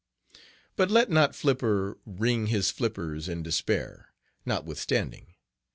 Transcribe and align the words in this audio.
"But 0.77 0.89
let 0.89 1.11
not 1.11 1.35
Flipper 1.35 1.95
wring 2.07 2.47
his 2.47 2.71
flippers 2.71 3.29
in 3.29 3.43
despair, 3.43 4.15
notwithstanding. 4.47 5.35